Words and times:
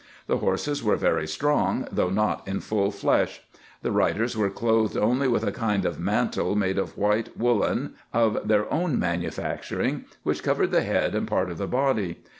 The 0.25 0.39
horses 0.39 0.83
were 0.83 0.95
very 0.95 1.27
strong, 1.27 1.87
though 1.91 2.09
not 2.09 2.47
in 2.47 2.59
full 2.59 2.89
flesh. 2.89 3.43
The 3.83 3.91
riders 3.91 4.35
were 4.35 4.49
clothed 4.49 4.97
only 4.97 5.27
with 5.27 5.43
a 5.43 5.51
kind 5.51 5.85
of 5.85 5.99
mantle, 5.99 6.55
made 6.55 6.79
of 6.79 6.97
white 6.97 7.37
woollen, 7.37 7.93
of 8.11 8.47
their 8.47 8.65
own 8.73 8.97
manu 8.97 9.29
facturing, 9.29 10.05
which 10.23 10.41
covered 10.41 10.71
the 10.71 10.81
head, 10.81 11.13
and 11.13 11.27
part 11.27 11.51
of 11.51 11.59
the 11.59 11.67
body. 11.67 12.21